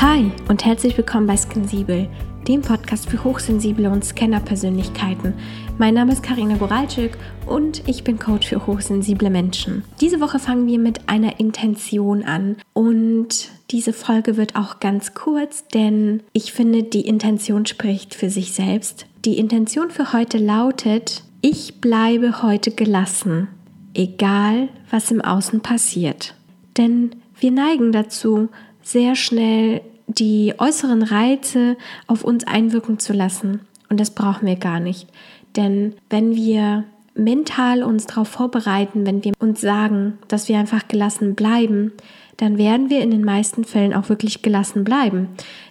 Hi 0.00 0.32
und 0.48 0.64
herzlich 0.64 0.98
willkommen 0.98 1.28
bei 1.28 1.36
Skinsibel, 1.36 2.08
dem 2.48 2.62
Podcast 2.62 3.08
für 3.08 3.22
hochsensible 3.22 3.88
und 3.88 4.04
Scanner-Persönlichkeiten. 4.04 5.34
Mein 5.78 5.94
Name 5.94 6.12
ist 6.12 6.22
Karina 6.22 6.56
Goralczyk 6.56 7.16
und 7.46 7.88
ich 7.88 8.02
bin 8.02 8.18
Coach 8.18 8.48
für 8.48 8.66
hochsensible 8.66 9.30
Menschen. 9.30 9.84
Diese 10.00 10.20
Woche 10.20 10.40
fangen 10.40 10.66
wir 10.66 10.80
mit 10.80 11.08
einer 11.08 11.38
Intention 11.38 12.24
an 12.24 12.56
und 12.72 13.50
diese 13.70 13.92
Folge 13.92 14.36
wird 14.36 14.56
auch 14.56 14.80
ganz 14.80 15.14
kurz, 15.14 15.68
denn 15.68 16.24
ich 16.32 16.52
finde, 16.52 16.82
die 16.82 17.06
Intention 17.06 17.64
spricht 17.64 18.16
für 18.16 18.30
sich 18.30 18.52
selbst. 18.52 19.06
Die 19.24 19.38
Intention 19.38 19.90
für 19.90 20.12
heute 20.12 20.38
lautet, 20.38 21.22
ich 21.40 21.80
bleibe 21.80 22.42
heute 22.42 22.72
gelassen, 22.72 23.46
egal 23.94 24.68
was 24.90 25.12
im 25.12 25.20
Außen 25.20 25.60
passiert. 25.60 26.34
Denn 26.76 27.14
wir 27.38 27.52
neigen 27.52 27.92
dazu, 27.92 28.48
sehr 28.84 29.16
schnell 29.16 29.80
die 30.06 30.54
äußeren 30.58 31.02
Reize 31.02 31.76
auf 32.06 32.24
uns 32.24 32.46
einwirken 32.46 32.98
zu 32.98 33.12
lassen. 33.12 33.60
Und 33.88 33.98
das 33.98 34.10
brauchen 34.10 34.46
wir 34.46 34.56
gar 34.56 34.80
nicht. 34.80 35.08
Denn 35.56 35.94
wenn 36.10 36.36
wir 36.36 36.84
mental 37.14 37.82
uns 37.82 38.06
darauf 38.06 38.28
vorbereiten, 38.28 39.06
wenn 39.06 39.24
wir 39.24 39.32
uns 39.38 39.60
sagen, 39.60 40.18
dass 40.28 40.48
wir 40.48 40.58
einfach 40.58 40.88
gelassen 40.88 41.34
bleiben, 41.34 41.92
dann 42.36 42.58
werden 42.58 42.90
wir 42.90 43.00
in 43.00 43.12
den 43.12 43.24
meisten 43.24 43.64
Fällen 43.64 43.94
auch 43.94 44.08
wirklich 44.08 44.42
gelassen 44.42 44.82
bleiben. 44.82 45.28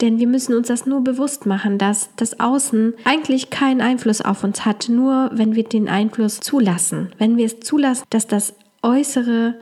Denn 0.00 0.18
wir 0.18 0.28
müssen 0.28 0.54
uns 0.54 0.68
das 0.68 0.86
nur 0.86 1.02
bewusst 1.02 1.46
machen, 1.46 1.78
dass 1.78 2.10
das 2.16 2.38
Außen 2.38 2.94
eigentlich 3.04 3.50
keinen 3.50 3.80
Einfluss 3.80 4.20
auf 4.20 4.44
uns 4.44 4.64
hat, 4.64 4.88
nur 4.88 5.30
wenn 5.32 5.54
wir 5.54 5.64
den 5.64 5.88
Einfluss 5.88 6.40
zulassen. 6.40 7.10
Wenn 7.18 7.36
wir 7.36 7.46
es 7.46 7.60
zulassen, 7.60 8.04
dass 8.10 8.26
das 8.26 8.54
Äußere 8.82 9.56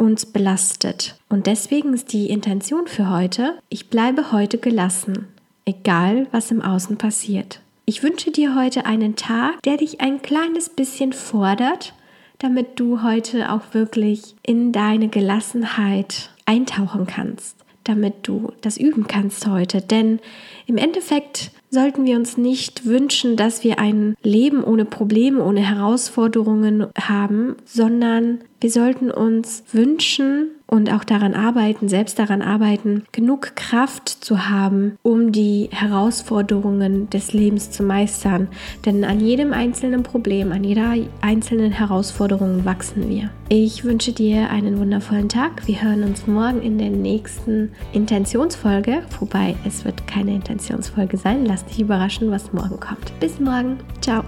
uns 0.00 0.26
belastet. 0.26 1.16
Und 1.28 1.46
deswegen 1.46 1.92
ist 1.92 2.12
die 2.12 2.30
Intention 2.30 2.86
für 2.86 3.10
heute, 3.10 3.58
ich 3.68 3.90
bleibe 3.90 4.32
heute 4.32 4.58
gelassen, 4.58 5.28
egal 5.66 6.26
was 6.32 6.50
im 6.50 6.62
Außen 6.62 6.96
passiert. 6.96 7.60
Ich 7.84 8.02
wünsche 8.02 8.30
dir 8.30 8.54
heute 8.54 8.86
einen 8.86 9.16
Tag, 9.16 9.62
der 9.62 9.76
dich 9.76 10.00
ein 10.00 10.22
kleines 10.22 10.70
bisschen 10.70 11.12
fordert, 11.12 11.92
damit 12.38 12.80
du 12.80 13.02
heute 13.02 13.52
auch 13.52 13.74
wirklich 13.74 14.34
in 14.42 14.72
deine 14.72 15.08
Gelassenheit 15.08 16.30
eintauchen 16.46 17.06
kannst, 17.06 17.56
damit 17.84 18.14
du 18.22 18.52
das 18.60 18.76
üben 18.76 19.06
kannst 19.06 19.46
heute. 19.46 19.80
Denn 19.80 20.20
im 20.66 20.76
Endeffekt 20.76 21.50
sollten 21.70 22.04
wir 22.04 22.16
uns 22.16 22.36
nicht 22.36 22.84
wünschen, 22.84 23.36
dass 23.36 23.64
wir 23.64 23.78
ein 23.78 24.16
Leben 24.22 24.64
ohne 24.64 24.84
Probleme, 24.84 25.42
ohne 25.42 25.60
Herausforderungen 25.60 26.86
haben, 26.98 27.56
sondern 27.64 28.40
wir 28.60 28.70
sollten 28.70 29.10
uns 29.10 29.64
wünschen, 29.72 30.48
und 30.70 30.92
auch 30.92 31.02
daran 31.02 31.34
arbeiten, 31.34 31.88
selbst 31.88 32.18
daran 32.18 32.42
arbeiten, 32.42 33.04
genug 33.10 33.56
Kraft 33.56 34.08
zu 34.08 34.48
haben, 34.48 34.96
um 35.02 35.32
die 35.32 35.68
Herausforderungen 35.72 37.10
des 37.10 37.32
Lebens 37.32 37.72
zu 37.72 37.82
meistern. 37.82 38.48
Denn 38.86 39.04
an 39.04 39.20
jedem 39.20 39.52
einzelnen 39.52 40.04
Problem, 40.04 40.52
an 40.52 40.62
jeder 40.62 40.94
einzelnen 41.20 41.72
Herausforderung 41.72 42.64
wachsen 42.64 43.08
wir. 43.08 43.30
Ich 43.48 43.82
wünsche 43.82 44.12
dir 44.12 44.48
einen 44.50 44.78
wundervollen 44.78 45.28
Tag. 45.28 45.66
Wir 45.66 45.82
hören 45.82 46.04
uns 46.04 46.28
morgen 46.28 46.62
in 46.62 46.78
der 46.78 46.90
nächsten 46.90 47.72
Intentionsfolge, 47.92 49.02
wobei 49.18 49.56
es 49.66 49.84
wird 49.84 50.06
keine 50.06 50.36
Intentionsfolge 50.36 51.16
sein. 51.16 51.44
Lass 51.44 51.66
dich 51.66 51.80
überraschen, 51.80 52.30
was 52.30 52.52
morgen 52.52 52.78
kommt. 52.78 53.18
Bis 53.18 53.40
morgen. 53.40 53.78
Ciao. 54.00 54.22